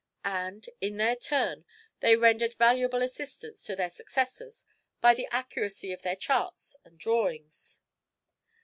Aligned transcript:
And, 0.25 0.67
in 0.81 0.97
their 0.97 1.15
turn, 1.15 1.63
they 1.99 2.15
rendered 2.15 2.55
valuable 2.55 3.03
assistance 3.03 3.61
to 3.65 3.75
their 3.75 3.91
successors 3.91 4.65
by 4.99 5.13
the 5.13 5.27
accuracy 5.29 5.91
of 5.93 6.01
their 6.01 6.15
charts 6.15 6.75
and 6.83 6.97
drawings. 6.97 7.81